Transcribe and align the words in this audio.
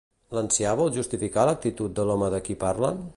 L'ancià 0.37 0.71
vol 0.79 0.89
justificar 0.95 1.45
l'actitud 1.51 1.95
de 2.01 2.09
l'home 2.11 2.33
de 2.37 2.41
qui 2.49 2.61
parlen? 2.69 3.09